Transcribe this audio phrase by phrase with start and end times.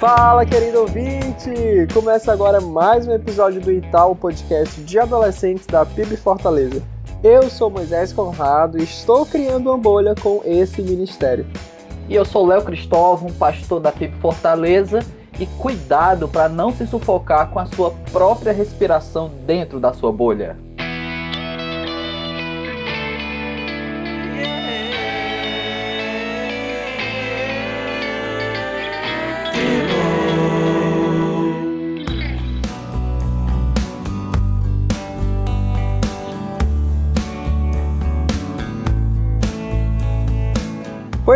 [0.00, 1.52] Fala, querido ouvinte!
[1.92, 6.82] Começa agora mais um episódio do Itaú Podcast de adolescentes da PIB Fortaleza.
[7.22, 11.46] Eu sou Moisés Conrado e estou criando uma bolha com esse ministério.
[12.08, 15.00] E eu sou Léo Cristóvão, pastor da PIB Fortaleza,
[15.38, 20.56] e cuidado para não se sufocar com a sua própria respiração dentro da sua bolha.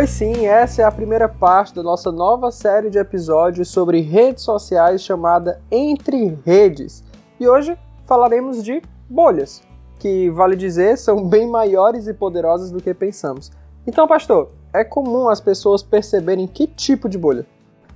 [0.05, 4.43] Pois sim, essa é a primeira parte da nossa nova série de episódios sobre redes
[4.43, 7.03] sociais chamada Entre Redes.
[7.39, 9.63] E hoje falaremos de bolhas,
[9.97, 13.51] que, vale dizer, são bem maiores e poderosas do que pensamos.
[13.87, 17.43] Então, pastor, é comum as pessoas perceberem que tipo de bolha?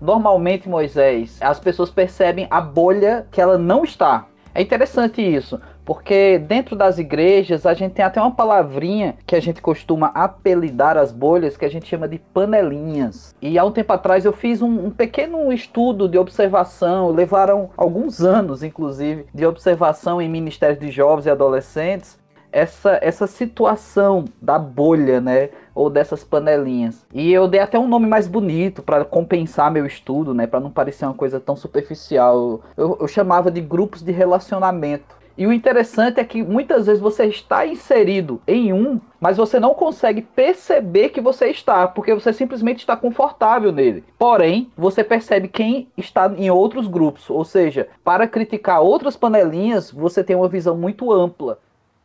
[0.02, 4.26] Normalmente, Moisés, as pessoas percebem a bolha que ela não está.
[4.54, 9.40] É interessante isso, porque dentro das igrejas a gente tem até uma palavrinha que a
[9.40, 13.36] gente costuma apelidar as bolhas que a gente chama de panelinhas.
[13.42, 18.22] E há um tempo atrás eu fiz um, um pequeno estudo de observação, levaram alguns
[18.22, 22.20] anos inclusive de observação em ministérios de jovens e adolescentes
[22.52, 25.50] essa, essa situação da bolha, né?
[25.80, 27.06] Ou dessas panelinhas.
[27.14, 30.46] E eu dei até um nome mais bonito para compensar meu estudo, né?
[30.46, 32.60] Para não parecer uma coisa tão superficial.
[32.76, 35.20] Eu, eu chamava de grupos de relacionamento.
[35.38, 39.74] E o interessante é que muitas vezes você está inserido em um, mas você não
[39.74, 44.04] consegue perceber que você está, porque você simplesmente está confortável nele.
[44.18, 50.26] Porém, você percebe quem está em outros grupos, ou seja, para criticar outras panelinhas, você
[50.26, 51.58] tem uma visão muito ampla.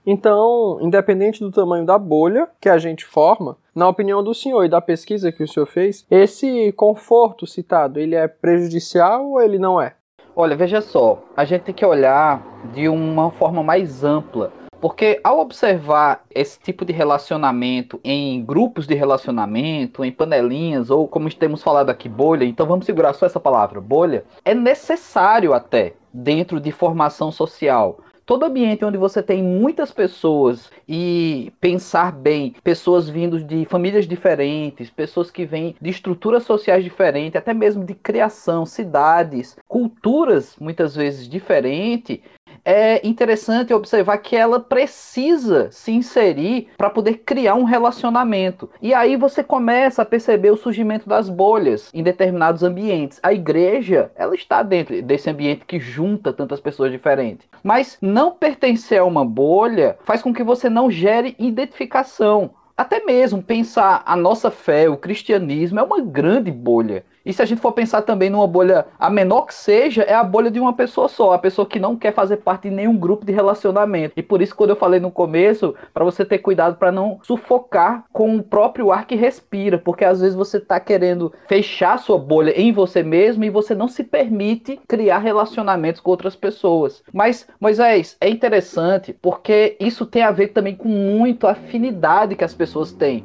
[0.07, 4.69] Então, independente do tamanho da bolha que a gente forma, na opinião do senhor e
[4.69, 9.81] da pesquisa que o senhor fez, esse conforto citado, ele é prejudicial ou ele não
[9.81, 9.95] é?
[10.37, 12.43] Olha, veja só, a gente tem que olhar
[12.73, 14.53] de uma forma mais ampla.
[14.81, 21.33] Porque ao observar esse tipo de relacionamento em grupos de relacionamento, em panelinhas, ou como
[21.33, 26.61] temos falado aqui, bolha, então vamos segurar só essa palavra, bolha, é necessário até dentro
[26.61, 33.43] de formação social todo ambiente onde você tem muitas pessoas e pensar bem, pessoas vindo
[33.43, 39.57] de famílias diferentes, pessoas que vêm de estruturas sociais diferentes, até mesmo de criação, cidades,
[39.69, 42.21] culturas muitas vezes diferentes,
[42.65, 48.69] é interessante observar que ela precisa se inserir para poder criar um relacionamento.
[48.81, 53.21] E aí você começa a perceber o surgimento das bolhas em determinados ambientes.
[53.23, 57.47] A igreja, ela está dentro desse ambiente que junta tantas pessoas diferentes.
[57.63, 62.51] Mas não pertencer a uma bolha faz com que você não gere identificação.
[62.77, 67.05] Até mesmo pensar a nossa fé, o cristianismo, é uma grande bolha.
[67.25, 70.23] E se a gente for pensar também numa bolha, a menor que seja, é a
[70.23, 73.25] bolha de uma pessoa só, a pessoa que não quer fazer parte de nenhum grupo
[73.25, 74.13] de relacionamento.
[74.17, 78.05] E por isso, quando eu falei no começo, para você ter cuidado para não sufocar
[78.13, 82.53] com o próprio ar que respira, porque às vezes você está querendo fechar sua bolha
[82.55, 87.03] em você mesmo e você não se permite criar relacionamentos com outras pessoas.
[87.13, 92.55] Mas, Moisés, é interessante porque isso tem a ver também com muito afinidade que as
[92.55, 93.25] pessoas têm.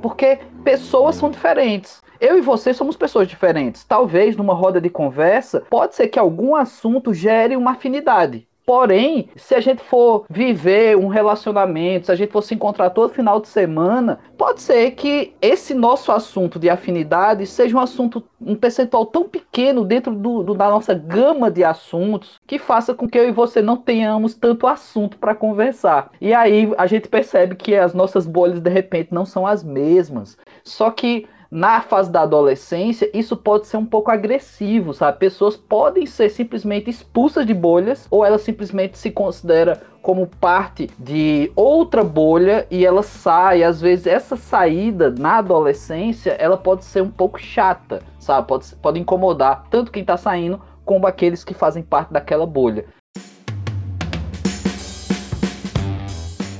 [0.00, 2.02] Porque pessoas são diferentes.
[2.22, 3.82] Eu e você somos pessoas diferentes.
[3.82, 8.46] Talvez numa roda de conversa, pode ser que algum assunto gere uma afinidade.
[8.64, 13.12] Porém, se a gente for viver um relacionamento, se a gente for se encontrar todo
[13.12, 18.54] final de semana, pode ser que esse nosso assunto de afinidade seja um assunto, um
[18.54, 23.18] percentual tão pequeno dentro do, do da nossa gama de assuntos que faça com que
[23.18, 26.12] eu e você não tenhamos tanto assunto para conversar.
[26.20, 30.38] E aí a gente percebe que as nossas bolhas de repente não são as mesmas.
[30.62, 35.18] Só que na fase da adolescência, isso pode ser um pouco agressivo, sabe?
[35.18, 41.52] Pessoas podem ser simplesmente expulsas de bolhas ou ela simplesmente se considera como parte de
[41.54, 43.62] outra bolha e ela sai.
[43.62, 48.48] Às vezes essa saída na adolescência, ela pode ser um pouco chata, sabe?
[48.48, 52.86] Pode, pode incomodar tanto quem está saindo como aqueles que fazem parte daquela bolha.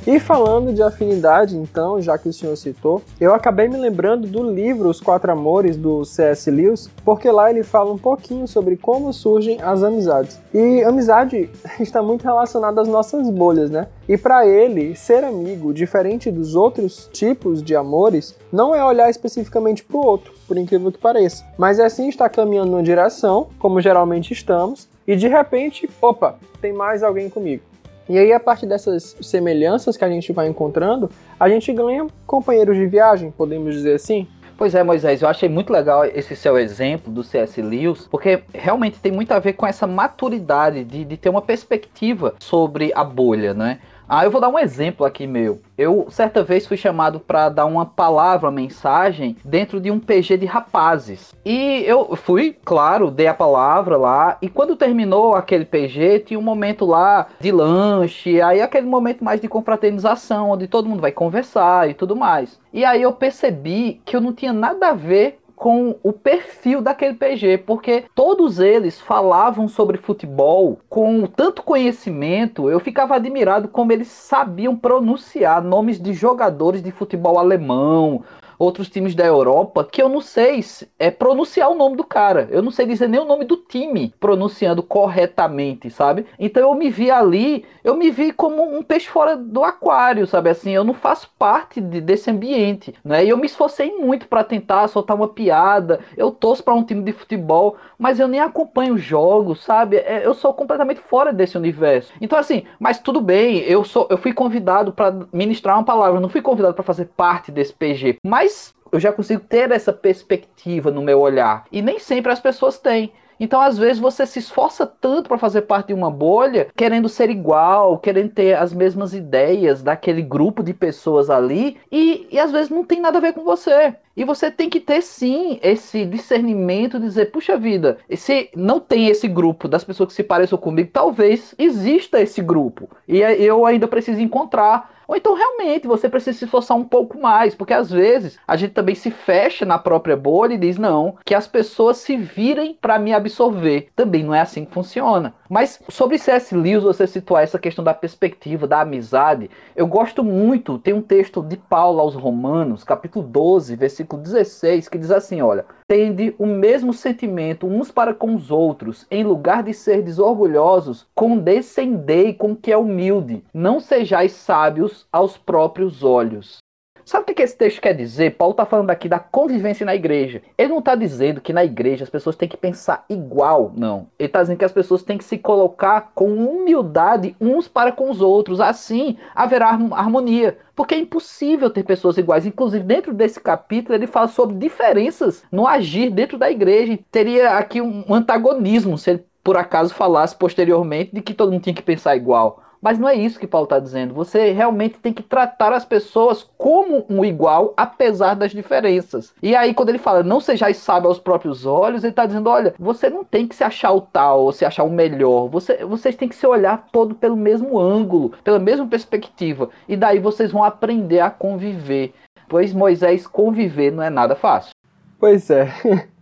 [0.05, 4.43] E falando de afinidade, então, já que o senhor citou, eu acabei me lembrando do
[4.43, 6.51] livro Os Quatro Amores, do C.S.
[6.51, 10.41] Lewis, porque lá ele fala um pouquinho sobre como surgem as amizades.
[10.53, 13.87] E amizade está muito relacionada às nossas bolhas, né?
[14.09, 19.85] E para ele, ser amigo, diferente dos outros tipos de amores, não é olhar especificamente
[19.85, 23.81] para o outro, por incrível que pareça, mas é sim estar caminhando numa direção, como
[23.81, 27.72] geralmente estamos, e de repente, opa, tem mais alguém comigo.
[28.13, 31.11] E aí, a partir dessas semelhanças que a gente vai encontrando,
[31.41, 34.29] a gente ganha companheiros de viagem, podemos dizer assim.
[34.55, 37.63] Pois é, Moisés, eu achei muito legal esse seu exemplo do C.S.
[37.63, 42.35] Lewis, porque realmente tem muito a ver com essa maturidade de, de ter uma perspectiva
[42.39, 43.79] sobre a bolha, né?
[44.15, 45.63] Ah, eu vou dar um exemplo aqui meu.
[45.79, 50.37] Eu certa vez fui chamado para dar uma palavra, uma mensagem dentro de um PG
[50.37, 51.35] de rapazes.
[51.43, 54.37] E eu fui, claro, dei a palavra lá.
[54.43, 59.41] E quando terminou aquele PG, tinha um momento lá de lanche, aí aquele momento mais
[59.41, 62.61] de confraternização, onde todo mundo vai conversar e tudo mais.
[62.71, 67.15] E aí eu percebi que eu não tinha nada a ver com o perfil daquele
[67.15, 74.09] PG, porque todos eles falavam sobre futebol com tanto conhecimento, eu ficava admirado como eles
[74.09, 78.25] sabiam pronunciar nomes de jogadores de futebol alemão,
[78.59, 80.63] outros times da Europa que eu não sei
[80.99, 82.49] é pronunciar o nome do cara.
[82.51, 86.27] Eu não sei dizer nem o nome do time pronunciando corretamente, sabe?
[86.39, 90.51] Então eu me vi ali, eu me vi como um peixe fora do aquário, sabe?
[90.51, 93.25] Assim, eu não faço parte de, desse ambiente, né?
[93.25, 96.01] E eu me esforcei muito para tentar soltar uma piada.
[96.17, 99.97] Eu torço para um time de futebol, mas eu nem acompanho jogos, sabe?
[99.97, 102.13] É, eu sou completamente fora desse universo.
[102.21, 106.29] Então assim, mas tudo bem, eu sou, eu fui convidado para ministrar uma palavra, não
[106.29, 110.91] fui convidado para fazer parte desse PG, mas mas eu já consigo ter essa perspectiva
[110.91, 111.65] no meu olhar.
[111.73, 113.11] E nem sempre as pessoas têm.
[113.41, 117.29] Então, às vezes, você se esforça tanto para fazer parte de uma bolha, querendo ser
[117.29, 122.71] igual, querendo ter as mesmas ideias daquele grupo de pessoas ali, e, e às vezes
[122.71, 123.97] não tem nada a ver com você.
[124.17, 129.09] E você tem que ter sim esse discernimento de dizer, puxa vida, se não tem
[129.09, 132.91] esse grupo das pessoas que se pareçam comigo, talvez exista esse grupo.
[133.09, 135.02] E eu ainda preciso encontrar.
[135.13, 138.73] Ou então realmente você precisa se esforçar um pouco mais, porque às vezes a gente
[138.73, 142.99] também se fecha na própria bolha e diz não, que as pessoas se virem para
[142.99, 143.91] me absorver.
[143.95, 145.35] Também não é assim que funciona.
[145.53, 146.57] Mas sobre C.S.
[146.57, 151.43] Lewis, você situar essa questão da perspectiva, da amizade, eu gosto muito, tem um texto
[151.43, 156.95] de Paulo aos Romanos, capítulo 12, versículo 16, que diz assim, olha, tende o mesmo
[156.95, 162.77] sentimento uns para com os outros, em lugar de ser desorgulhosos, condescendei com que é
[162.79, 166.63] humilde, não sejais sábios aos próprios olhos.
[167.05, 168.37] Sabe o que esse texto quer dizer?
[168.37, 170.43] Paulo está falando aqui da convivência na igreja.
[170.57, 174.07] Ele não está dizendo que na igreja as pessoas têm que pensar igual, não.
[174.19, 178.11] Ele está dizendo que as pessoas têm que se colocar com humildade uns para com
[178.11, 178.61] os outros.
[178.61, 180.59] Assim haverá harmonia.
[180.75, 182.47] Porque é impossível ter pessoas iguais.
[182.47, 186.99] Inclusive, dentro desse capítulo, ele fala sobre diferenças no agir dentro da igreja.
[187.11, 191.75] Teria aqui um antagonismo se ele por acaso falasse posteriormente de que todo mundo tinha
[191.75, 192.63] que pensar igual.
[192.83, 194.13] Mas não é isso que Paulo está dizendo.
[194.13, 199.33] Você realmente tem que tratar as pessoas como um igual, apesar das diferenças.
[199.41, 202.75] E aí, quando ele fala, não sejais sábio aos próprios olhos, ele está dizendo: olha,
[202.77, 205.49] você não tem que se achar o tal ou se achar o melhor.
[205.49, 209.71] Você, vocês têm que se olhar todo pelo mesmo ângulo, pela mesma perspectiva.
[209.89, 212.13] E daí vocês vão aprender a conviver.
[212.49, 214.75] Pois Moisés conviver não é nada fácil.
[215.21, 215.73] Pois é.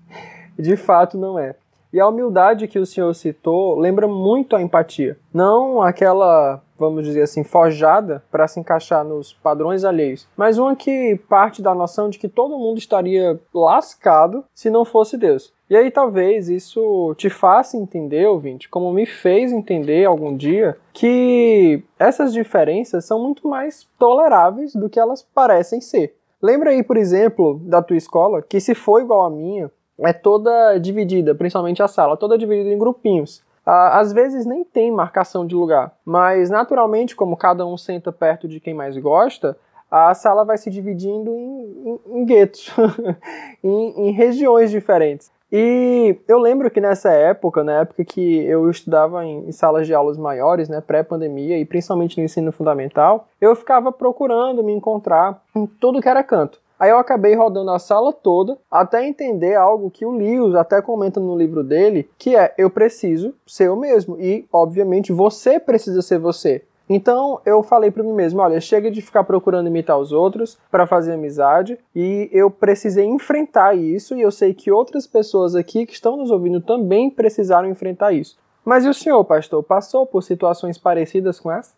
[0.59, 1.55] De fato, não é.
[1.93, 5.19] E a humildade que o senhor citou lembra muito a empatia.
[5.33, 11.21] Não aquela, vamos dizer assim, forjada para se encaixar nos padrões alheios, mas uma que
[11.29, 15.53] parte da noção de que todo mundo estaria lascado se não fosse Deus.
[15.69, 21.83] E aí talvez isso te faça entender, ouvinte, como me fez entender algum dia, que
[21.97, 26.17] essas diferenças são muito mais toleráveis do que elas parecem ser.
[26.43, 30.79] Lembra aí, por exemplo, da tua escola, que se for igual à minha, é toda
[30.79, 33.43] dividida, principalmente a sala, toda dividida em grupinhos.
[33.65, 38.59] Às vezes nem tem marcação de lugar, mas naturalmente, como cada um senta perto de
[38.59, 39.57] quem mais gosta,
[39.91, 42.71] a sala vai se dividindo em, em, em guetos,
[43.63, 45.31] em, em regiões diferentes.
[45.53, 50.17] E eu lembro que nessa época, na época que eu estudava em, salas de aulas
[50.17, 56.01] maiores, né, pré-pandemia e principalmente no ensino fundamental, eu ficava procurando me encontrar em tudo
[56.01, 56.60] que era canto.
[56.81, 61.21] Aí eu acabei rodando a sala toda até entender algo que o Lewis até comenta
[61.21, 66.19] no livro dele, que é eu preciso ser eu mesmo e, obviamente, você precisa ser
[66.19, 66.65] você.
[66.89, 70.87] Então eu falei para mim mesmo, olha, chega de ficar procurando imitar os outros para
[70.87, 75.93] fazer amizade e eu precisei enfrentar isso e eu sei que outras pessoas aqui que
[75.93, 78.39] estão nos ouvindo também precisaram enfrentar isso.
[78.65, 81.73] Mas e o senhor, pastor, passou por situações parecidas com essa?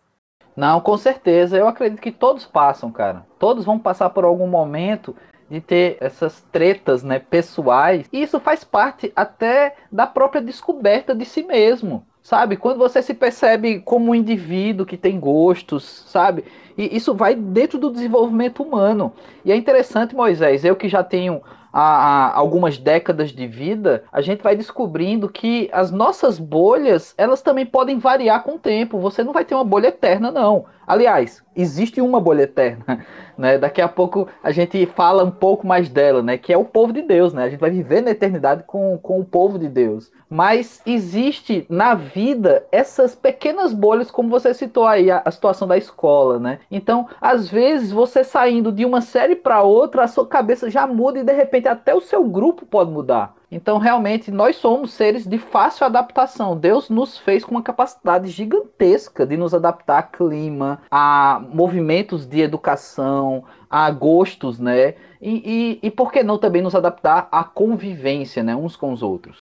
[0.55, 1.57] Não, com certeza.
[1.57, 3.25] Eu acredito que todos passam, cara.
[3.39, 5.15] Todos vão passar por algum momento
[5.49, 8.07] de ter essas tretas, né, pessoais.
[8.11, 12.05] E isso faz parte até da própria descoberta de si mesmo.
[12.21, 12.55] Sabe?
[12.55, 16.45] Quando você se percebe como um indivíduo que tem gostos, sabe?
[16.77, 19.11] E isso vai dentro do desenvolvimento humano.
[19.43, 21.41] E é interessante, Moisés, eu que já tenho
[21.73, 27.41] há, há algumas décadas de vida, a gente vai descobrindo que as nossas bolhas, elas
[27.41, 28.99] também podem variar com o tempo.
[28.99, 30.65] Você não vai ter uma bolha eterna, não.
[30.85, 33.05] Aliás, existe uma bolha eterna,
[33.37, 33.57] né?
[33.57, 36.37] Daqui a pouco a gente fala um pouco mais dela, né?
[36.37, 37.43] Que é o povo de Deus, né?
[37.43, 40.11] A gente vai viver na eternidade com, com o povo de Deus.
[40.29, 45.77] Mas existe na vida essas pequenas bolhas, como você citou aí, a, a situação da
[45.77, 46.59] escola, né?
[46.71, 51.19] Então, às vezes, você saindo de uma série para outra, a sua cabeça já muda
[51.19, 53.35] e de repente até o seu grupo pode mudar.
[53.53, 56.57] Então, realmente, nós somos seres de fácil adaptação.
[56.57, 62.41] Deus nos fez com uma capacidade gigantesca de nos adaptar a clima, a movimentos de
[62.41, 64.95] educação, a gostos, né?
[65.21, 68.55] E, e, e por que não também nos adaptar à convivência, né?
[68.55, 69.37] Uns com os outros.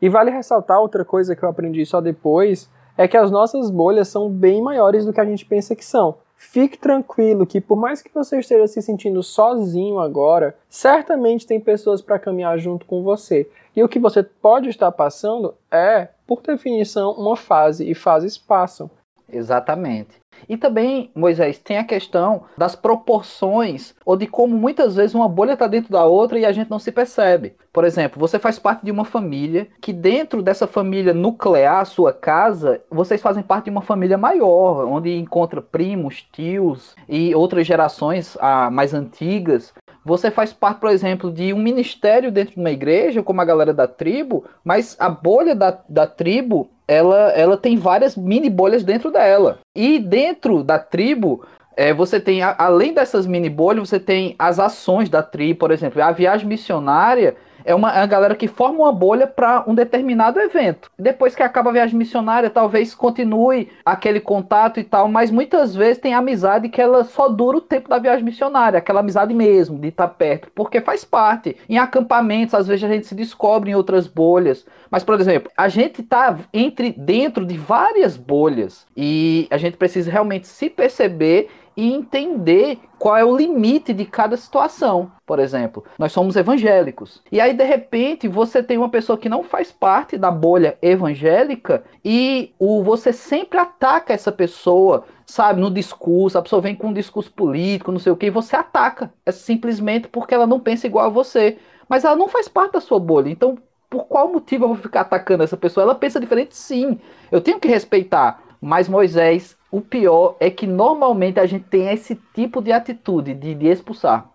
[0.00, 4.08] E vale ressaltar outra coisa que eu aprendi só depois, é que as nossas bolhas
[4.08, 6.18] são bem maiores do que a gente pensa que são.
[6.50, 12.02] Fique tranquilo que por mais que você esteja se sentindo sozinho agora, certamente tem pessoas
[12.02, 13.48] para caminhar junto com você.
[13.74, 18.90] E o que você pode estar passando é, por definição, uma fase e fases passam.
[19.32, 20.22] Exatamente.
[20.48, 25.52] E também, Moisés, tem a questão das proporções, ou de como muitas vezes uma bolha
[25.52, 27.54] está dentro da outra e a gente não se percebe.
[27.72, 32.82] Por exemplo, você faz parte de uma família que, dentro dessa família nuclear, sua casa,
[32.90, 38.70] vocês fazem parte de uma família maior, onde encontra primos, tios e outras gerações ah,
[38.70, 39.72] mais antigas.
[40.04, 43.72] Você faz parte, por exemplo, de um ministério dentro de uma igreja, como a galera
[43.72, 49.10] da tribo, mas a bolha da, da tribo ela, ela tem várias mini bolhas dentro
[49.10, 49.58] dela.
[49.74, 51.44] E dentro da tribo,
[51.76, 56.02] é, você tem, além dessas mini bolhas, você tem as ações da tribo, por exemplo,
[56.02, 60.40] a viagem missionária é uma, é uma galera que forma uma bolha para um determinado
[60.40, 60.90] evento.
[60.98, 65.98] Depois que acaba a viagem missionária, talvez continue aquele contato e tal, mas muitas vezes
[65.98, 69.88] tem amizade que ela só dura o tempo da viagem missionária, aquela amizade mesmo, de
[69.88, 71.56] estar perto, porque faz parte.
[71.68, 74.66] Em acampamentos, às vezes a gente se descobre em outras bolhas.
[74.90, 80.10] Mas, por exemplo, a gente está entre dentro de várias bolhas e a gente precisa
[80.10, 85.10] realmente se perceber e entender qual é o limite de cada situação.
[85.26, 87.22] Por exemplo, nós somos evangélicos.
[87.30, 91.84] E aí, de repente, você tem uma pessoa que não faz parte da bolha evangélica
[92.04, 96.38] e o, você sempre ataca essa pessoa, sabe, no discurso.
[96.38, 99.12] A pessoa vem com um discurso político, não sei o que, e você ataca.
[99.24, 101.58] É simplesmente porque ela não pensa igual a você.
[101.88, 103.28] Mas ela não faz parte da sua bolha.
[103.30, 105.84] Então, por qual motivo eu vou ficar atacando essa pessoa?
[105.84, 106.98] Ela pensa diferente, sim.
[107.30, 108.42] Eu tenho que respeitar.
[108.60, 113.54] Mas Moisés o pior é que normalmente a gente tem esse tipo de atitude de,
[113.54, 114.30] de expulsar.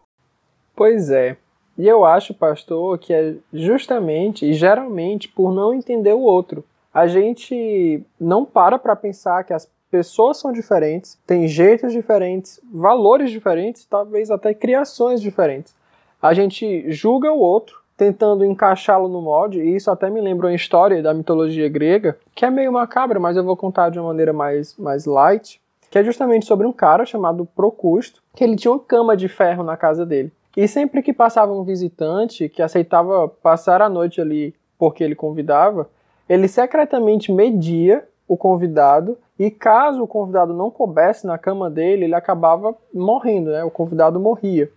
[0.76, 1.38] Pois é.
[1.78, 6.66] E eu acho, pastor, que é justamente e geralmente por não entender o outro.
[6.92, 13.30] A gente não para para pensar que as pessoas são diferentes, têm jeitos diferentes, valores
[13.30, 15.76] diferentes, talvez até criações diferentes.
[16.20, 20.54] A gente julga o outro tentando encaixá-lo no molde, e isso até me lembra uma
[20.54, 24.32] história da mitologia grega, que é meio macabra, mas eu vou contar de uma maneira
[24.32, 28.80] mais, mais light, que é justamente sobre um cara chamado Procusto, que ele tinha uma
[28.80, 30.32] cama de ferro na casa dele.
[30.56, 35.90] E sempre que passava um visitante que aceitava passar a noite ali porque ele convidava,
[36.30, 42.16] ele secretamente media o convidado e caso o convidado não coubesse na cama dele, ele
[42.16, 43.64] acabava morrendo, né?
[43.64, 44.70] O convidado morria.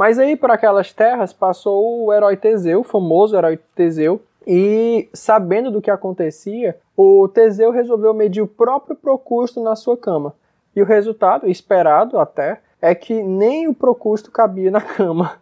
[0.00, 5.70] Mas aí por aquelas terras passou o herói Teseu, o famoso herói Teseu, e sabendo
[5.70, 10.34] do que acontecia, o Teseu resolveu medir o próprio Procusto na sua cama.
[10.74, 15.32] E o resultado, esperado até, é que nem o Procusto cabia na cama,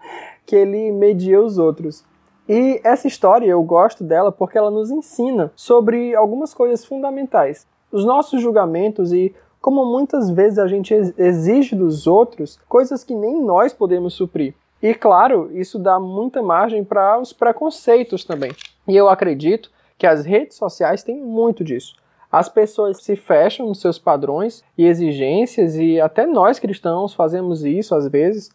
[0.44, 2.04] que ele media os outros.
[2.48, 7.64] E essa história eu gosto dela porque ela nos ensina sobre algumas coisas fundamentais.
[7.92, 9.32] Os nossos julgamentos e
[9.68, 14.54] como muitas vezes a gente exige dos outros coisas que nem nós podemos suprir.
[14.82, 18.50] E claro, isso dá muita margem para os preconceitos também.
[18.88, 21.96] E eu acredito que as redes sociais têm muito disso.
[22.32, 27.94] As pessoas se fecham nos seus padrões e exigências, e até nós cristãos fazemos isso
[27.94, 28.50] às vezes.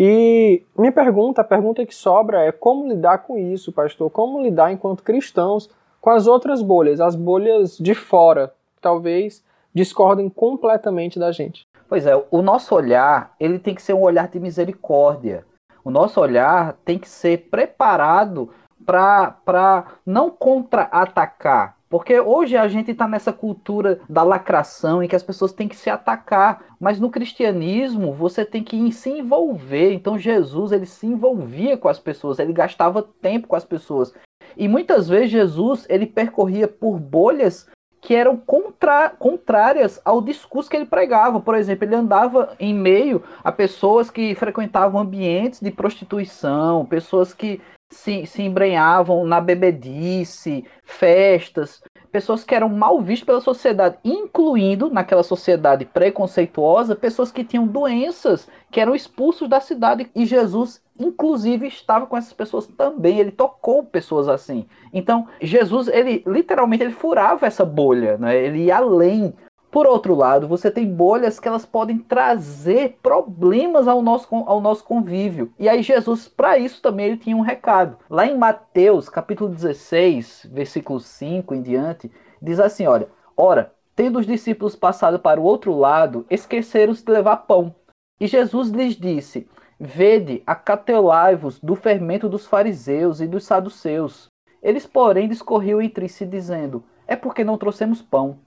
[0.00, 4.08] E minha pergunta, a pergunta que sobra é como lidar com isso, pastor?
[4.08, 5.68] Como lidar enquanto cristãos
[6.00, 9.44] com as outras bolhas, as bolhas de fora, talvez
[9.74, 11.66] discordem completamente da gente.
[11.88, 15.44] Pois é, o nosso olhar, ele tem que ser um olhar de misericórdia.
[15.84, 18.50] O nosso olhar tem que ser preparado
[18.86, 21.76] para não contra-atacar.
[21.88, 25.76] Porque hoje a gente está nessa cultura da lacração em que as pessoas têm que
[25.76, 26.64] se atacar.
[26.80, 29.92] Mas no cristianismo você tem que se envolver.
[29.92, 34.12] Então Jesus ele se envolvia com as pessoas, ele gastava tempo com as pessoas.
[34.56, 37.68] E muitas vezes Jesus ele percorria por bolhas
[38.04, 41.40] que eram contra, contrárias ao discurso que ele pregava.
[41.40, 47.62] Por exemplo, ele andava em meio a pessoas que frequentavam ambientes de prostituição, pessoas que
[47.94, 55.22] se, se embrenhavam na bebedice, festas, pessoas que eram mal vistas pela sociedade, incluindo naquela
[55.22, 60.10] sociedade preconceituosa, pessoas que tinham doenças, que eram expulsos da cidade.
[60.14, 64.66] E Jesus inclusive estava com essas pessoas também, ele tocou pessoas assim.
[64.92, 68.36] Então, Jesus, ele literalmente ele furava essa bolha, né?
[68.36, 69.34] Ele ia além.
[69.74, 74.84] Por outro lado, você tem bolhas que elas podem trazer problemas ao nosso, ao nosso
[74.84, 75.52] convívio.
[75.58, 77.96] E aí Jesus, para isso também ele tinha um recado.
[78.08, 82.08] Lá em Mateus, capítulo 16, versículo 5 em diante,
[82.40, 87.38] diz assim, olha: "Ora, tendo os discípulos passado para o outro lado, esqueceram-se de levar
[87.38, 87.74] pão.
[88.20, 94.28] E Jesus lhes disse: Vede, acatelai-vos do fermento dos fariseus e dos saduceus.
[94.62, 98.38] Eles, porém, discorriam entre si, dizendo: É porque não trouxemos pão.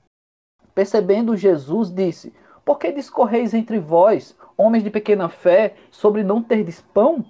[0.77, 2.31] Percebendo Jesus, disse:
[2.63, 7.25] Por que discorreis entre vós, homens de pequena fé, sobre não terdes pão?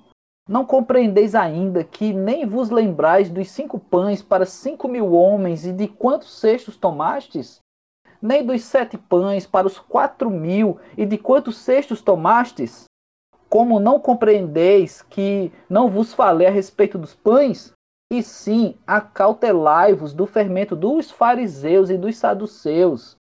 [0.50, 5.72] Não compreendeis ainda que nem vos lembrais dos cinco pães para cinco mil homens e
[5.72, 7.62] de quantos cestos tomastes?
[8.22, 12.84] Nem dos sete pães para os quatro mil e de quantos cestos tomastes?
[13.48, 17.72] Como não compreendeis que não vos falei a respeito dos pães?
[18.12, 23.16] E sim, acautelai-vos do fermento dos fariseus e dos saduceus.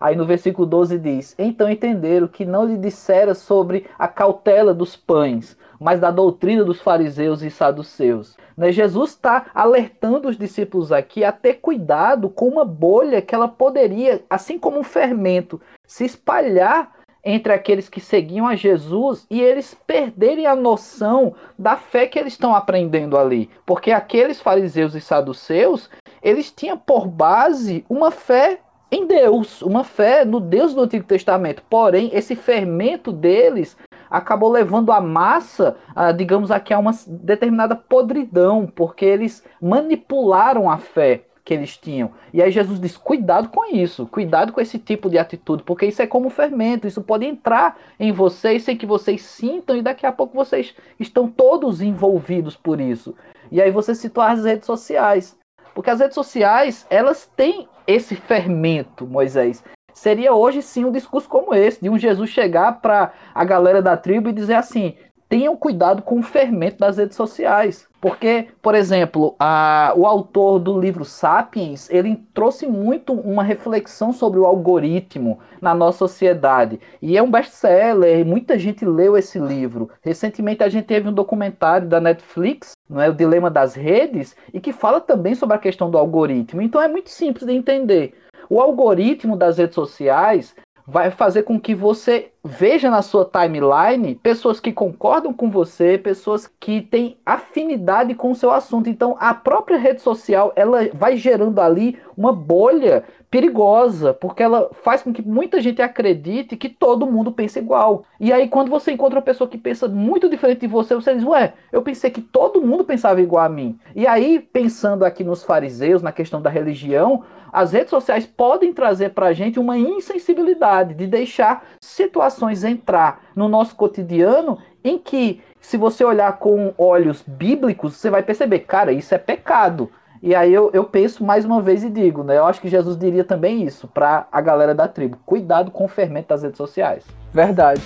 [0.00, 4.96] Aí no versículo 12 diz: Então entenderam que não lhe dissera sobre a cautela dos
[4.96, 8.36] pães, mas da doutrina dos fariseus e saduceus.
[8.56, 8.72] Né?
[8.72, 14.22] Jesus está alertando os discípulos aqui a ter cuidado com uma bolha que ela poderia,
[14.28, 16.92] assim como um fermento, se espalhar
[17.24, 22.32] entre aqueles que seguiam a Jesus e eles perderem a noção da fé que eles
[22.32, 23.50] estão aprendendo ali.
[23.66, 25.90] Porque aqueles fariseus e saduceus,
[26.22, 31.62] eles tinham por base uma fé em Deus, uma fé no Deus do Antigo Testamento.
[31.68, 33.76] Porém, esse fermento deles
[34.10, 40.78] acabou levando a massa, a, digamos aqui, a uma determinada podridão, porque eles manipularam a
[40.78, 42.10] fé que eles tinham.
[42.32, 46.02] E aí Jesus diz: cuidado com isso, cuidado com esse tipo de atitude, porque isso
[46.02, 50.12] é como fermento, isso pode entrar em vocês sem que vocês sintam, e daqui a
[50.12, 53.14] pouco vocês estão todos envolvidos por isso.
[53.50, 55.37] E aí você citou as redes sociais.
[55.78, 59.62] Porque as redes sociais, elas têm esse fermento, Moisés.
[59.94, 63.96] Seria hoje sim um discurso como esse, de um Jesus chegar para a galera da
[63.96, 64.96] tribo e dizer assim:
[65.28, 67.86] tenham cuidado com o fermento das redes sociais.
[68.00, 74.40] Porque, por exemplo, a, o autor do livro Sapiens, ele trouxe muito uma reflexão sobre
[74.40, 76.80] o algoritmo na nossa sociedade.
[77.00, 79.90] E é um best-seller, muita gente leu esse livro.
[80.02, 84.60] Recentemente a gente teve um documentário da Netflix, não é, o Dilema das Redes, e
[84.60, 86.62] que fala também sobre a questão do algoritmo.
[86.62, 88.14] Então é muito simples de entender.
[88.48, 90.54] O algoritmo das redes sociais
[90.90, 96.50] vai fazer com que você veja na sua timeline pessoas que concordam com você, pessoas
[96.58, 98.88] que têm afinidade com o seu assunto.
[98.88, 105.02] Então, a própria rede social, ela vai gerando ali uma bolha perigosa, porque ela faz
[105.02, 108.04] com que muita gente acredite que todo mundo pensa igual.
[108.18, 111.24] E aí, quando você encontra uma pessoa que pensa muito diferente de você, você diz,
[111.24, 113.78] ué, eu pensei que todo mundo pensava igual a mim.
[113.94, 117.22] E aí, pensando aqui nos fariseus, na questão da religião,
[117.52, 123.48] as redes sociais podem trazer para a gente uma insensibilidade de deixar situações entrar no
[123.48, 129.14] nosso cotidiano em que, se você olhar com olhos bíblicos, você vai perceber, cara, isso
[129.14, 129.90] é pecado.
[130.22, 132.38] E aí eu, eu penso mais uma vez e digo, né?
[132.38, 135.18] Eu acho que Jesus diria também isso para a galera da tribo.
[135.24, 137.04] Cuidado com o fermento das redes sociais.
[137.32, 137.82] Verdade.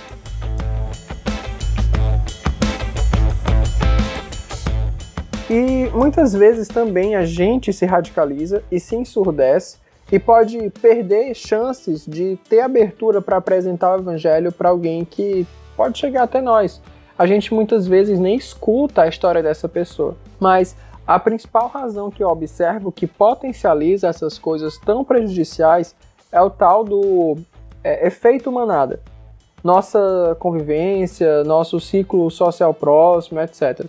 [5.55, 9.77] E muitas vezes também a gente se radicaliza e se ensurdece
[10.11, 15.45] e pode perder chances de ter abertura para apresentar o evangelho para alguém que
[15.77, 16.81] pode chegar até nós.
[17.15, 22.23] A gente muitas vezes nem escuta a história dessa pessoa, mas a principal razão que
[22.23, 25.95] eu observo que potencializa essas coisas tão prejudiciais
[26.31, 27.37] é o tal do
[27.83, 29.01] é, efeito manada.
[29.63, 33.85] Nossa convivência, nosso ciclo social próximo, etc.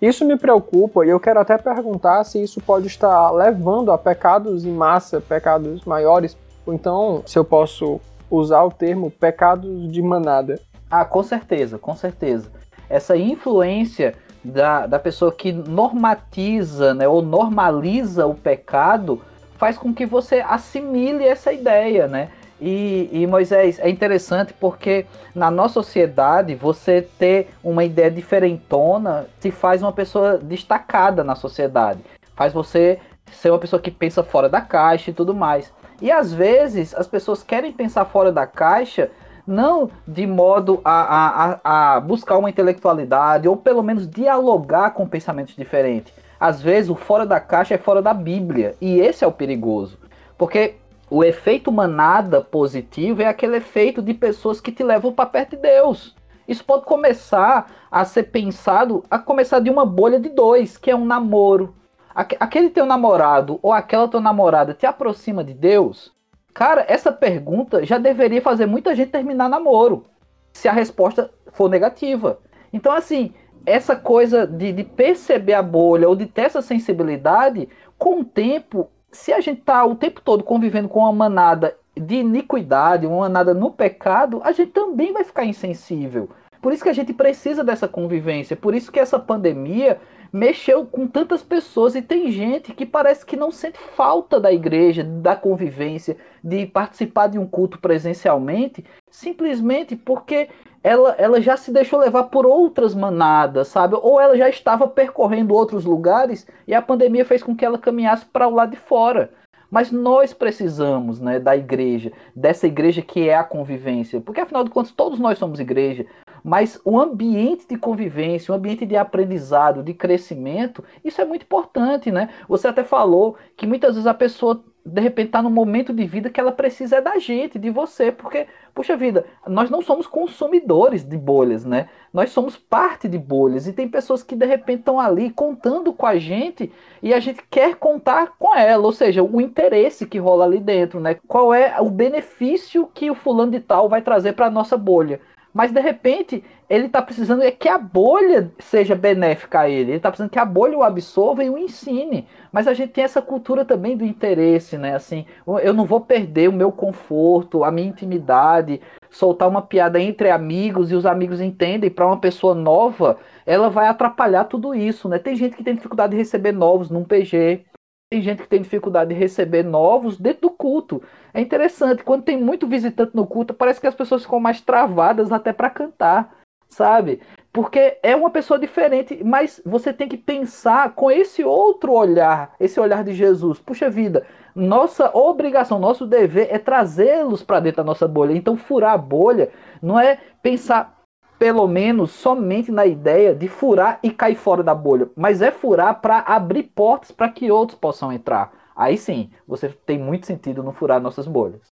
[0.00, 4.64] Isso me preocupa e eu quero até perguntar se isso pode estar levando a pecados
[4.64, 10.58] em massa, pecados maiores, ou então se eu posso usar o termo pecados de manada.
[10.90, 12.50] Ah, com certeza, com certeza.
[12.88, 19.20] Essa influência da, da pessoa que normatiza né, ou normaliza o pecado
[19.58, 22.30] faz com que você assimile essa ideia, né?
[22.60, 29.50] E, e, Moisés, é interessante porque na nossa sociedade você ter uma ideia diferentona te
[29.50, 32.00] faz uma pessoa destacada na sociedade.
[32.36, 32.98] Faz você
[33.32, 35.72] ser uma pessoa que pensa fora da caixa e tudo mais.
[36.02, 39.10] E às vezes as pessoas querem pensar fora da caixa,
[39.46, 45.54] não de modo a, a, a buscar uma intelectualidade, ou pelo menos dialogar com pensamentos
[45.56, 46.12] diferentes.
[46.38, 49.98] Às vezes o fora da caixa é fora da Bíblia, e esse é o perigoso.
[50.38, 50.76] Porque
[51.10, 55.62] o efeito manada positivo é aquele efeito de pessoas que te levam para perto de
[55.62, 56.14] Deus.
[56.46, 60.94] Isso pode começar a ser pensado, a começar de uma bolha de dois, que é
[60.94, 61.74] um namoro.
[62.14, 66.12] Aquele teu namorado ou aquela tua namorada te aproxima de Deus?
[66.54, 70.06] Cara, essa pergunta já deveria fazer muita gente terminar namoro,
[70.52, 72.38] se a resposta for negativa.
[72.72, 73.32] Então, assim,
[73.64, 78.88] essa coisa de, de perceber a bolha ou de ter essa sensibilidade, com o tempo,
[79.12, 83.52] se a gente tá o tempo todo convivendo com uma manada de iniquidade, uma manada
[83.52, 86.28] no pecado, a gente também vai ficar insensível.
[86.60, 89.98] Por isso que a gente precisa dessa convivência, por isso que essa pandemia
[90.32, 95.02] mexeu com tantas pessoas e tem gente que parece que não sente falta da igreja,
[95.02, 100.48] da convivência, de participar de um culto presencialmente, simplesmente porque
[100.82, 103.96] ela, ela já se deixou levar por outras manadas, sabe?
[104.00, 108.24] Ou ela já estava percorrendo outros lugares e a pandemia fez com que ela caminhasse
[108.24, 109.30] para o lado de fora.
[109.70, 114.70] Mas nós precisamos né, da igreja, dessa igreja que é a convivência, porque afinal de
[114.70, 116.06] contas todos nós somos igreja,
[116.42, 122.10] mas o ambiente de convivência, o ambiente de aprendizado, de crescimento, isso é muito importante,
[122.10, 122.30] né?
[122.48, 126.30] Você até falou que muitas vezes a pessoa de repente está num momento de vida
[126.30, 131.04] que ela precisa é da gente, de você, porque, puxa vida, nós não somos consumidores
[131.04, 131.88] de bolhas, né?
[132.12, 136.06] Nós somos parte de bolhas e tem pessoas que de repente estão ali contando com
[136.06, 136.72] a gente
[137.02, 140.98] e a gente quer contar com ela, ou seja, o interesse que rola ali dentro,
[140.98, 141.16] né?
[141.28, 145.20] Qual é o benefício que o fulano de tal vai trazer para a nossa bolha?
[145.52, 149.90] Mas de repente ele está precisando é que a bolha seja benéfica a ele.
[149.90, 152.28] Ele está precisando que a bolha o absorva e o ensine.
[152.52, 154.94] Mas a gente tem essa cultura também do interesse, né?
[154.94, 155.26] Assim,
[155.62, 160.92] eu não vou perder o meu conforto, a minha intimidade, soltar uma piada entre amigos
[160.92, 161.90] e os amigos entendem.
[161.90, 165.18] Para uma pessoa nova, ela vai atrapalhar tudo isso, né?
[165.18, 167.64] Tem gente que tem dificuldade de receber novos num PG.
[168.12, 171.00] Tem gente que tem dificuldade de receber novos dentro do culto.
[171.32, 175.30] É interessante, quando tem muito visitante no culto, parece que as pessoas ficam mais travadas
[175.30, 176.34] até para cantar,
[176.68, 177.20] sabe?
[177.52, 182.80] Porque é uma pessoa diferente, mas você tem que pensar com esse outro olhar, esse
[182.80, 183.60] olhar de Jesus.
[183.60, 188.32] Puxa vida, nossa obrigação, nosso dever é trazê-los para dentro da nossa bolha.
[188.32, 190.99] Então, furar a bolha não é pensar
[191.40, 195.98] pelo menos somente na ideia de furar e cair fora da bolha, mas é furar
[195.98, 198.52] para abrir portas para que outros possam entrar.
[198.76, 201.62] Aí sim, você tem muito sentido no furar nossas bolhas.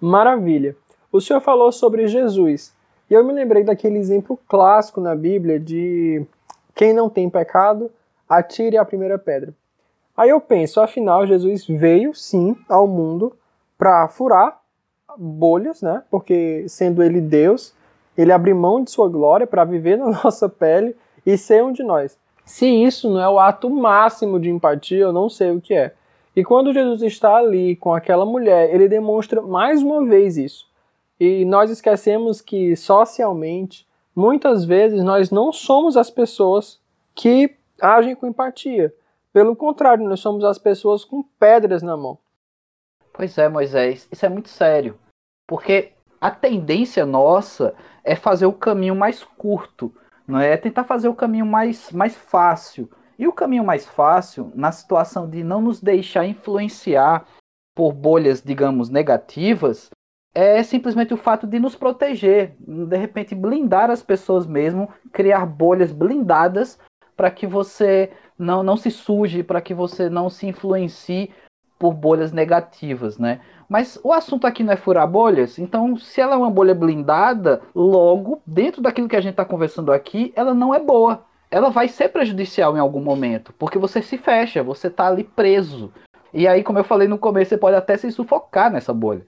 [0.00, 0.76] Maravilha.
[1.10, 2.72] O senhor falou sobre Jesus,
[3.10, 6.24] e eu me lembrei daquele exemplo clássico na Bíblia de
[6.72, 7.90] quem não tem pecado,
[8.28, 9.52] atire a primeira pedra.
[10.16, 13.34] Aí eu penso, afinal, Jesus veio sim ao mundo
[13.76, 14.60] para furar
[15.16, 16.04] bolhas, né?
[16.08, 17.76] Porque sendo ele Deus,
[18.18, 21.84] ele abre mão de sua glória para viver na nossa pele e ser um de
[21.84, 22.18] nós.
[22.44, 25.94] Se isso não é o ato máximo de empatia, eu não sei o que é.
[26.34, 30.68] E quando Jesus está ali com aquela mulher, ele demonstra mais uma vez isso.
[31.20, 36.80] E nós esquecemos que socialmente, muitas vezes nós não somos as pessoas
[37.14, 38.92] que agem com empatia.
[39.32, 42.18] Pelo contrário, nós somos as pessoas com pedras na mão.
[43.12, 44.96] Pois é, Moisés, isso é muito sério.
[45.46, 49.92] Porque a tendência nossa é fazer o caminho mais curto,
[50.26, 50.52] não é?
[50.52, 52.90] é tentar fazer o caminho mais, mais fácil.
[53.18, 57.26] E o caminho mais fácil, na situação de não nos deixar influenciar
[57.74, 59.90] por bolhas, digamos, negativas,
[60.34, 65.90] é simplesmente o fato de nos proteger, de repente blindar as pessoas mesmo, criar bolhas
[65.90, 66.78] blindadas
[67.16, 71.30] para que você não, não se suje, para que você não se influencie
[71.78, 73.40] por bolhas negativas, né?
[73.68, 77.60] Mas o assunto aqui não é furar bolhas, então se ela é uma bolha blindada,
[77.74, 81.24] logo, dentro daquilo que a gente está conversando aqui, ela não é boa.
[81.50, 85.92] Ela vai ser prejudicial em algum momento, porque você se fecha, você está ali preso.
[86.32, 89.26] E aí, como eu falei no começo, você pode até se sufocar nessa bolha.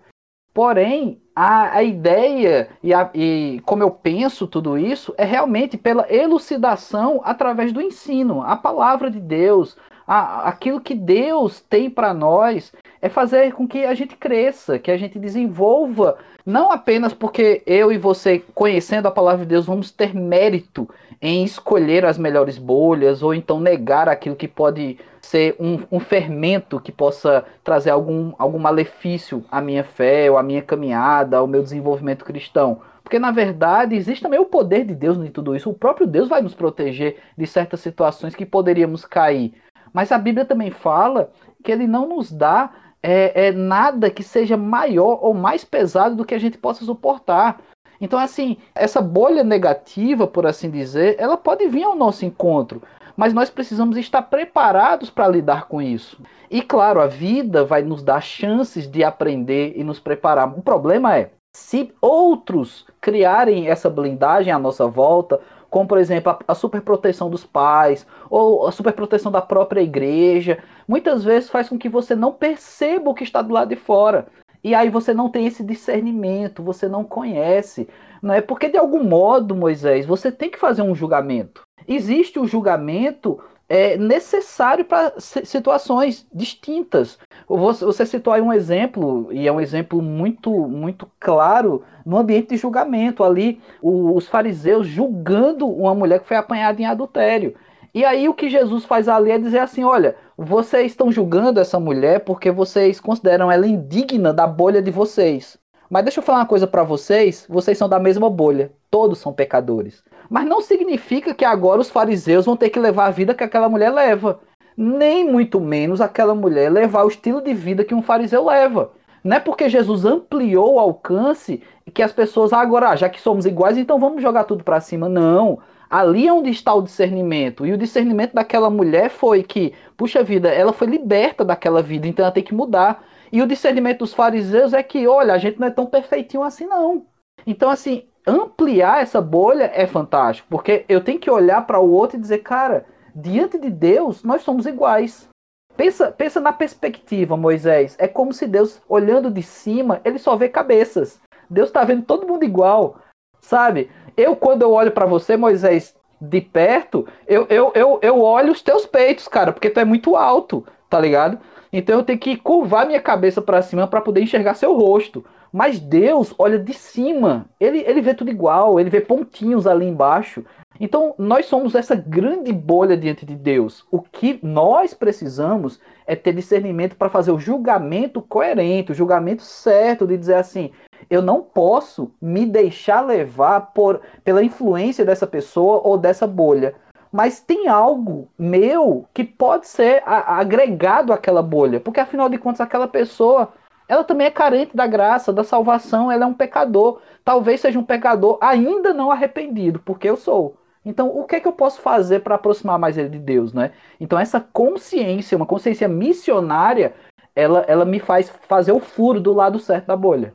[0.52, 6.12] Porém, a, a ideia e, a, e como eu penso tudo isso é realmente pela
[6.12, 9.76] elucidação através do ensino, a palavra de Deus,
[10.12, 14.90] a, aquilo que Deus tem para nós é fazer com que a gente cresça, que
[14.90, 19.92] a gente desenvolva, não apenas porque eu e você, conhecendo a palavra de Deus, vamos
[19.92, 20.88] ter mérito
[21.22, 26.80] em escolher as melhores bolhas, ou então negar aquilo que pode ser um, um fermento
[26.80, 31.62] que possa trazer algum, algum malefício à minha fé, ou à minha caminhada, ao meu
[31.62, 32.80] desenvolvimento cristão.
[33.04, 35.70] Porque na verdade existe também o poder de Deus em tudo isso.
[35.70, 39.52] O próprio Deus vai nos proteger de certas situações que poderíamos cair.
[39.92, 41.30] Mas a Bíblia também fala
[41.62, 42.70] que ele não nos dá
[43.02, 47.60] é, é nada que seja maior ou mais pesado do que a gente possa suportar.
[48.00, 52.82] Então, assim, essa bolha negativa, por assim dizer, ela pode vir ao nosso encontro,
[53.16, 56.18] mas nós precisamos estar preparados para lidar com isso.
[56.50, 60.48] E claro, a vida vai nos dar chances de aprender e nos preparar.
[60.48, 66.38] O problema é, se outros criarem essa blindagem à nossa volta, como por exemplo a,
[66.48, 71.88] a superproteção dos pais ou a superproteção da própria igreja, muitas vezes faz com que
[71.88, 74.26] você não perceba o que está do lado de fora.
[74.62, 77.88] E aí você não tem esse discernimento, você não conhece.
[78.20, 81.62] Não é porque de algum modo, Moisés, você tem que fazer um julgamento.
[81.88, 87.20] Existe o julgamento é, necessário para situações distintas.
[87.46, 92.48] Você, você citou aí um exemplo, e é um exemplo muito, muito claro, no ambiente
[92.48, 93.22] de julgamento.
[93.22, 97.54] Ali, o, os fariseus julgando uma mulher que foi apanhada em adultério.
[97.94, 101.78] E aí o que Jesus faz ali é dizer assim: olha, vocês estão julgando essa
[101.78, 105.56] mulher porque vocês consideram ela indigna da bolha de vocês.
[105.88, 109.32] Mas deixa eu falar uma coisa para vocês: vocês são da mesma bolha, todos são
[109.32, 110.02] pecadores.
[110.30, 113.68] Mas não significa que agora os fariseus vão ter que levar a vida que aquela
[113.68, 114.40] mulher leva.
[114.76, 118.92] Nem muito menos aquela mulher levar o estilo de vida que um fariseu leva.
[119.24, 121.60] Não é porque Jesus ampliou o alcance
[121.92, 125.08] que as pessoas agora, ah, já que somos iguais, então vamos jogar tudo para cima.
[125.08, 125.58] Não.
[125.90, 127.66] Ali é onde está o discernimento.
[127.66, 132.24] E o discernimento daquela mulher foi que, puxa vida, ela foi liberta daquela vida, então
[132.24, 133.04] ela tem que mudar.
[133.32, 136.66] E o discernimento dos fariseus é que, olha, a gente não é tão perfeitinho assim,
[136.66, 137.06] não.
[137.44, 142.16] Então, assim, ampliar essa bolha é fantástico, porque eu tenho que olhar para o outro
[142.16, 145.28] e dizer, cara, diante de Deus, nós somos iguais.
[145.76, 147.96] Pensa, pensa na perspectiva, Moisés.
[147.98, 151.20] É como se Deus, olhando de cima, ele só vê cabeças.
[151.48, 152.96] Deus está vendo todo mundo igual,
[153.40, 153.90] sabe?
[154.16, 158.62] Eu, quando eu olho para você, Moisés, de perto, eu, eu, eu, eu olho os
[158.62, 161.38] teus peitos, cara, porque tu é muito alto, tá ligado?
[161.72, 165.24] Então eu tenho que curvar minha cabeça para cima para poder enxergar seu rosto.
[165.52, 170.44] Mas Deus olha de cima, ele, ele vê tudo igual, ele vê pontinhos ali embaixo.
[170.78, 173.84] Então nós somos essa grande bolha diante de Deus.
[173.90, 180.06] O que nós precisamos é ter discernimento para fazer o julgamento coerente, o julgamento certo
[180.06, 180.70] de dizer assim:
[181.10, 186.74] eu não posso me deixar levar por, pela influência dessa pessoa ou dessa bolha.
[187.12, 192.86] Mas tem algo meu que pode ser agregado àquela bolha, porque afinal de contas aquela
[192.86, 193.52] pessoa
[193.90, 197.00] ela também é carente da graça, da salvação, ela é um pecador.
[197.24, 200.56] Talvez seja um pecador ainda não arrependido, porque eu sou.
[200.84, 203.72] Então, o que é que eu posso fazer para aproximar mais ele de Deus, né?
[203.98, 206.94] Então, essa consciência, uma consciência missionária,
[207.34, 210.32] ela, ela me faz fazer o furo do lado certo da bolha.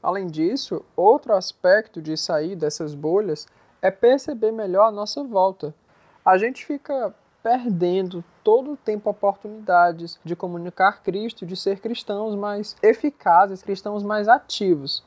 [0.00, 3.48] Além disso, outro aspecto de sair dessas bolhas
[3.82, 5.74] é perceber melhor a nossa volta.
[6.24, 7.12] A gente fica
[7.46, 14.26] perdendo todo o tempo oportunidades de comunicar Cristo, de ser cristãos mais eficazes, cristãos mais
[14.26, 15.04] ativos.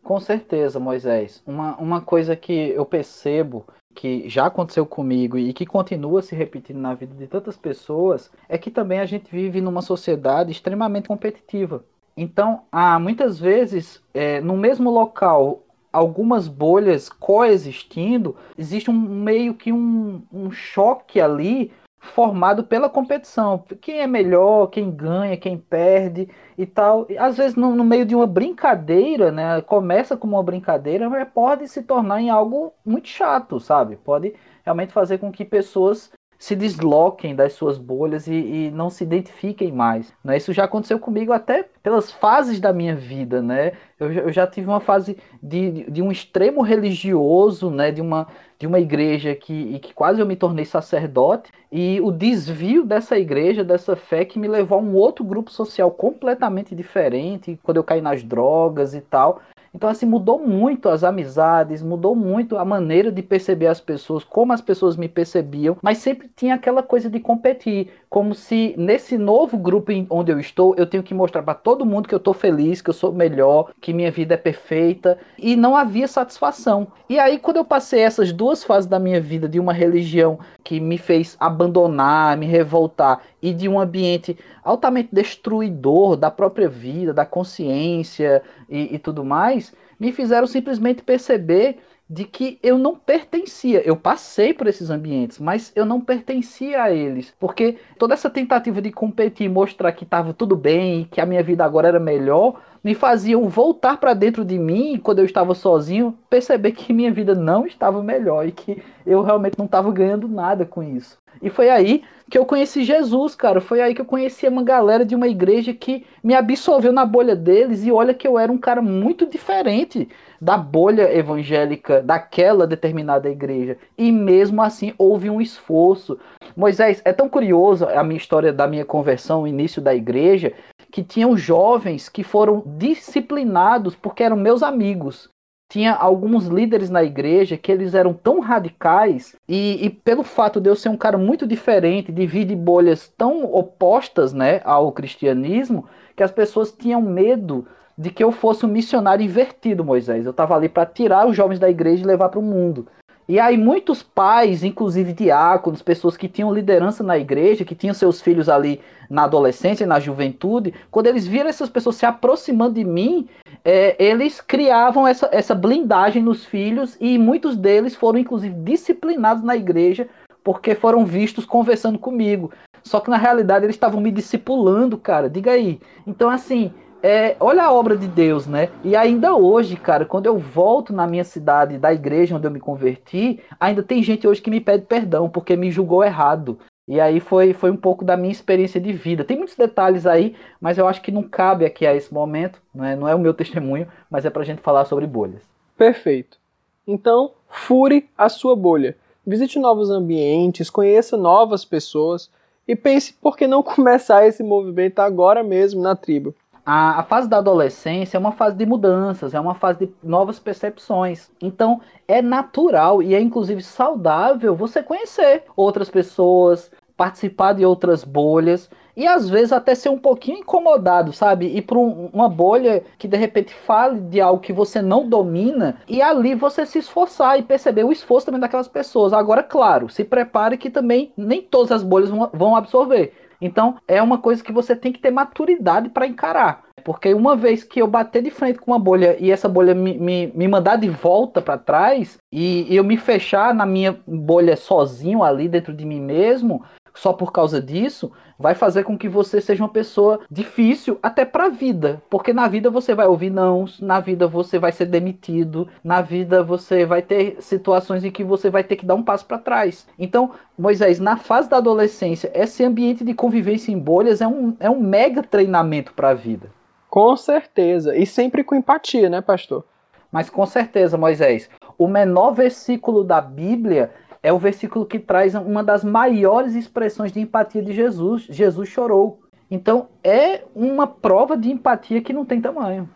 [0.00, 1.42] Com certeza, Moisés.
[1.44, 3.66] Uma, uma coisa que eu percebo
[3.96, 8.56] que já aconteceu comigo e que continua se repetindo na vida de tantas pessoas é
[8.56, 11.84] que também a gente vive numa sociedade extremamente competitiva.
[12.16, 19.72] Então, há muitas vezes, é, no mesmo local, algumas bolhas coexistindo, existe um meio que
[19.72, 21.70] um, um choque ali
[22.02, 23.64] formado pela competição.
[23.80, 26.28] Quem é melhor, quem ganha, quem perde
[26.58, 27.06] e tal.
[27.08, 29.60] E, às vezes, no, no, meio de uma brincadeira, né?
[29.62, 33.96] Começa como uma brincadeira, mas pode se tornar em algo muito chato, sabe?
[33.96, 36.10] Pode realmente fazer com que pessoas
[36.42, 40.12] se desloquem das suas bolhas e, e, não se identifiquem mais.
[40.24, 40.36] Né?
[40.36, 43.40] Isso já aconteceu comigo até pelas fases da minha vida.
[43.40, 43.74] Né?
[43.96, 47.92] Eu, eu já tive uma fase de, de um extremo religioso, né?
[47.92, 48.26] de, uma,
[48.58, 53.62] de uma igreja que, que quase eu me tornei sacerdote, e o desvio dessa igreja,
[53.62, 58.00] dessa fé, que me levou a um outro grupo social completamente diferente, quando eu caí
[58.00, 59.40] nas drogas e tal.
[59.74, 64.52] Então, assim, mudou muito as amizades, mudou muito a maneira de perceber as pessoas, como
[64.52, 69.56] as pessoas me percebiam, mas sempre tinha aquela coisa de competir, como se nesse novo
[69.56, 72.82] grupo onde eu estou, eu tenho que mostrar para todo mundo que eu estou feliz,
[72.82, 76.88] que eu sou melhor, que minha vida é perfeita, e não havia satisfação.
[77.08, 80.78] E aí, quando eu passei essas duas fases da minha vida, de uma religião que
[80.78, 87.24] me fez abandonar, me revoltar, e de um ambiente altamente destruidor da própria vida, da
[87.24, 91.78] consciência e, e tudo mais, me fizeram simplesmente perceber
[92.12, 93.80] de que eu não pertencia.
[93.86, 98.82] Eu passei por esses ambientes, mas eu não pertencia a eles, porque toda essa tentativa
[98.82, 102.94] de competir, mostrar que estava tudo bem que a minha vida agora era melhor, me
[102.94, 107.66] faziam voltar para dentro de mim quando eu estava sozinho, perceber que minha vida não
[107.66, 111.16] estava melhor e que eu realmente não estava ganhando nada com isso.
[111.40, 113.60] E foi aí que eu conheci Jesus, cara.
[113.60, 117.34] Foi aí que eu conheci uma galera de uma igreja que me absolveu na bolha
[117.34, 117.84] deles.
[117.84, 120.08] E olha que eu era um cara muito diferente
[120.42, 123.78] da bolha evangélica daquela determinada igreja.
[123.96, 126.18] E mesmo assim houve um esforço.
[126.56, 130.52] Moisés, é tão curioso a minha história da minha conversão, o início da igreja,
[130.90, 135.30] que tinham jovens que foram disciplinados porque eram meus amigos
[135.70, 140.68] tinha alguns líderes na igreja que eles eram tão radicais e, e, pelo fato de
[140.68, 145.86] eu ser um cara muito diferente, de vir de bolhas tão opostas né, ao cristianismo,
[146.14, 150.24] que as pessoas tinham medo de que eu fosse um missionário invertido, Moisés.
[150.24, 152.86] Eu estava ali para tirar os jovens da igreja e levar para o mundo.
[153.28, 158.20] E aí muitos pais, inclusive diáconos, pessoas que tinham liderança na igreja, que tinham seus
[158.20, 163.28] filhos ali na adolescência, na juventude, quando eles viram essas pessoas se aproximando de mim,
[163.64, 169.56] é, eles criavam essa, essa blindagem nos filhos e muitos deles foram inclusive disciplinados na
[169.56, 170.08] igreja
[170.42, 172.50] porque foram vistos conversando comigo.
[172.82, 175.30] Só que na realidade eles estavam me discipulando, cara.
[175.30, 175.80] Diga aí.
[176.04, 178.68] Então assim, é, olha a obra de Deus, né?
[178.84, 182.60] E ainda hoje, cara, quando eu volto na minha cidade, da igreja onde eu me
[182.60, 186.58] converti, ainda tem gente hoje que me pede perdão porque me julgou errado.
[186.86, 189.24] E aí foi, foi um pouco da minha experiência de vida.
[189.24, 192.84] Tem muitos detalhes aí, mas eu acho que não cabe aqui a esse momento, não
[192.84, 195.42] é, não é o meu testemunho, mas é pra gente falar sobre bolhas.
[195.76, 196.38] Perfeito.
[196.86, 198.96] Então, fure a sua bolha.
[199.26, 202.30] Visite novos ambientes, conheça novas pessoas
[202.66, 206.34] e pense por que não começar esse movimento agora mesmo na tribo.
[206.64, 210.38] A, a, fase da adolescência é uma fase de mudanças, é uma fase de novas
[210.38, 211.28] percepções.
[211.40, 218.70] Então é natural e é inclusive saudável você conhecer outras pessoas, participar de outras bolhas
[218.96, 221.46] e às vezes até ser um pouquinho incomodado, sabe?
[221.46, 225.78] Ir para um, uma bolha que de repente fale de algo que você não domina
[225.88, 229.12] e ali você se esforçar e perceber o esforço também daquelas pessoas.
[229.12, 233.14] Agora, claro, se prepare que também nem todas as bolhas vão, vão absorver.
[233.42, 236.62] Então, é uma coisa que você tem que ter maturidade para encarar.
[236.84, 239.98] Porque uma vez que eu bater de frente com uma bolha e essa bolha me,
[239.98, 244.56] me, me mandar de volta para trás e, e eu me fechar na minha bolha
[244.56, 249.40] sozinho ali dentro de mim mesmo, só por causa disso, vai fazer com que você
[249.40, 253.66] seja uma pessoa difícil até para a vida, porque na vida você vai ouvir não,
[253.80, 258.50] na vida você vai ser demitido, na vida você vai ter situações em que você
[258.50, 259.86] vai ter que dar um passo para trás.
[259.98, 264.68] Então, Moisés, na fase da adolescência, esse ambiente de convivência em bolhas é um, é
[264.68, 266.50] um mega treinamento para a vida.
[266.90, 269.64] Com certeza, e sempre com empatia, né, pastor?
[270.10, 273.90] Mas com certeza, Moisés, o menor versículo da Bíblia
[274.22, 278.22] é o versículo que traz uma das maiores expressões de empatia de Jesus.
[278.28, 279.20] Jesus chorou.
[279.50, 282.88] Então é uma prova de empatia que não tem tamanho.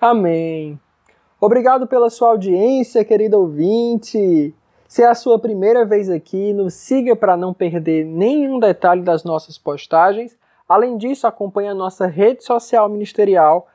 [0.00, 0.78] Amém.
[1.40, 4.54] Obrigado pela sua audiência, querido ouvinte.
[4.86, 9.24] Se é a sua primeira vez aqui, nos siga para não perder nenhum detalhe das
[9.24, 10.36] nossas postagens.
[10.68, 13.66] Além disso, acompanhe a nossa rede social ministerial,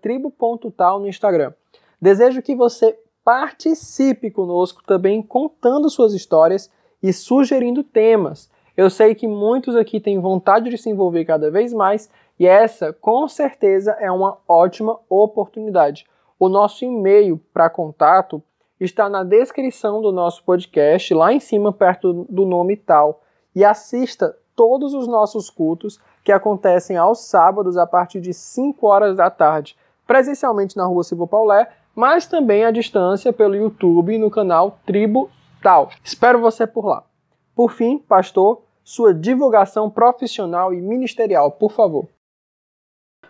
[0.00, 1.52] tribo.tal no Instagram.
[2.00, 6.70] Desejo que você participe conosco também contando suas histórias
[7.02, 8.50] e sugerindo temas.
[8.76, 12.92] Eu sei que muitos aqui têm vontade de se envolver cada vez mais e essa,
[12.92, 16.06] com certeza, é uma ótima oportunidade.
[16.38, 18.42] O nosso e-mail para contato
[18.80, 23.22] está na descrição do nosso podcast, lá em cima, perto do nome tal.
[23.54, 29.16] E assista todos os nossos cultos que acontecem aos sábados a partir de 5 horas
[29.16, 34.78] da tarde, presencialmente na Rua Silva Paulé mas também à distância pelo YouTube no canal
[34.86, 35.30] Tribo
[35.62, 35.90] Tal.
[36.02, 37.04] Espero você por lá.
[37.54, 42.08] Por fim, pastor, sua divulgação profissional e ministerial, por favor.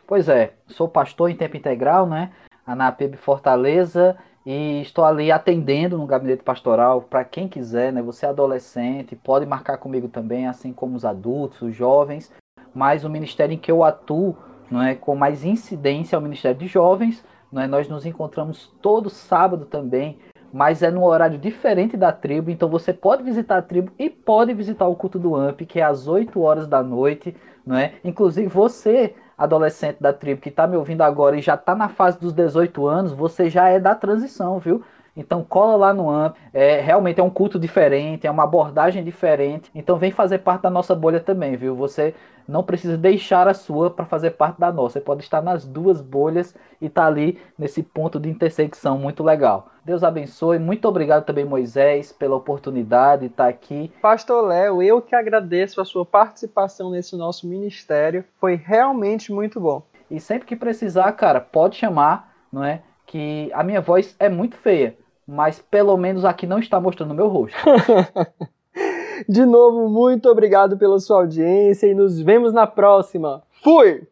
[0.07, 2.33] Pois é, sou pastor em tempo integral, né?
[2.67, 8.03] Na PIB Fortaleza e estou ali atendendo no gabinete pastoral para quem quiser, né?
[8.03, 12.33] Você é adolescente, pode marcar comigo também, assim como os adultos, os jovens.
[12.75, 14.37] Mas o ministério em que eu atuo,
[14.71, 17.23] não é, com mais incidência é o Ministério de Jovens,
[17.53, 17.67] né?
[17.67, 20.19] Nós nos encontramos todo sábado também,
[20.53, 24.53] mas é num horário diferente da tribo, então você pode visitar a tribo e pode
[24.53, 27.35] visitar o culto do AMP, que é às 8 horas da noite,
[27.67, 27.95] não é?
[28.05, 32.19] Inclusive você, adolescente da tribo que está me ouvindo agora e já está na fase
[32.19, 34.83] dos 18 anos, você já é da transição, viu?
[35.17, 39.71] Então cola lá no AMP, é, realmente é um culto diferente, é uma abordagem diferente.
[39.75, 41.77] Então vem fazer parte da nossa bolha também, viu?
[41.77, 42.15] Você
[42.49, 44.95] não precisa deixar a sua para fazer parte da nossa.
[44.95, 49.23] Você pode estar nas duas bolhas e estar tá ali nesse ponto de intersecção muito
[49.23, 49.69] legal.
[49.85, 50.59] Deus abençoe.
[50.59, 53.93] Muito obrigado também, Moisés, pela oportunidade de estar aqui.
[54.01, 58.25] Pastor Léo, eu que agradeço a sua participação nesse nosso ministério.
[58.41, 59.83] Foi realmente muito bom.
[60.11, 62.83] E sempre que precisar, cara, pode chamar, não é?
[63.07, 64.97] Que a minha voz é muito feia,
[65.27, 67.57] mas pelo menos aqui não está mostrando o meu rosto.
[69.29, 73.43] De novo, muito obrigado pela sua audiência e nos vemos na próxima.
[73.63, 74.07] Fui!